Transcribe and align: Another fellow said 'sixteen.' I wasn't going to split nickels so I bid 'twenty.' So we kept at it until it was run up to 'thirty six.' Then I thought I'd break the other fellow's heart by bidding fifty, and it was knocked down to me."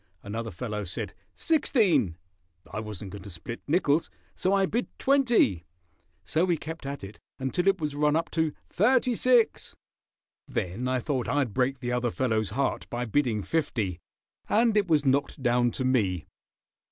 Another 0.23 0.49
fellow 0.49 0.83
said 0.83 1.13
'sixteen.' 1.35 2.17
I 2.73 2.79
wasn't 2.79 3.11
going 3.11 3.21
to 3.21 3.29
split 3.29 3.61
nickels 3.67 4.09
so 4.35 4.51
I 4.51 4.65
bid 4.65 4.87
'twenty.' 4.97 5.63
So 6.25 6.43
we 6.43 6.57
kept 6.57 6.87
at 6.87 7.03
it 7.03 7.19
until 7.37 7.67
it 7.67 7.79
was 7.79 7.93
run 7.93 8.15
up 8.15 8.31
to 8.31 8.51
'thirty 8.67 9.13
six.' 9.13 9.75
Then 10.47 10.87
I 10.87 10.97
thought 10.99 11.27
I'd 11.29 11.53
break 11.53 11.81
the 11.81 11.93
other 11.93 12.09
fellow's 12.09 12.49
heart 12.49 12.89
by 12.89 13.05
bidding 13.05 13.43
fifty, 13.43 13.99
and 14.49 14.75
it 14.75 14.87
was 14.87 15.05
knocked 15.05 15.43
down 15.43 15.69
to 15.69 15.85
me." 15.85 16.25